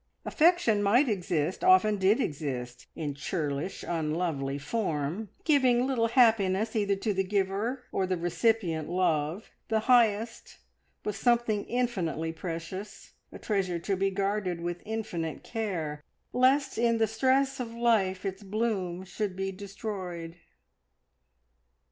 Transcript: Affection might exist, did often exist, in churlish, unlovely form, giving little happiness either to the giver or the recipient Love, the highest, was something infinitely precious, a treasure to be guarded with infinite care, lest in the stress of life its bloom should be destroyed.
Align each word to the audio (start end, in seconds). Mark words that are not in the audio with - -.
Affection 0.25 0.81
might 0.81 1.07
exist, 1.07 1.59
did 1.59 1.67
often 1.67 2.01
exist, 2.03 2.87
in 2.95 3.13
churlish, 3.13 3.85
unlovely 3.87 4.57
form, 4.57 5.29
giving 5.43 5.85
little 5.85 6.07
happiness 6.07 6.75
either 6.75 6.95
to 6.95 7.13
the 7.13 7.23
giver 7.23 7.83
or 7.91 8.07
the 8.07 8.17
recipient 8.17 8.89
Love, 8.89 9.51
the 9.67 9.81
highest, 9.81 10.57
was 11.05 11.17
something 11.17 11.65
infinitely 11.65 12.31
precious, 12.33 13.13
a 13.31 13.37
treasure 13.37 13.77
to 13.77 13.95
be 13.95 14.09
guarded 14.09 14.59
with 14.59 14.81
infinite 14.87 15.43
care, 15.43 16.03
lest 16.33 16.79
in 16.79 16.97
the 16.97 17.05
stress 17.05 17.59
of 17.59 17.71
life 17.71 18.25
its 18.25 18.41
bloom 18.41 19.03
should 19.05 19.35
be 19.35 19.51
destroyed. 19.51 20.35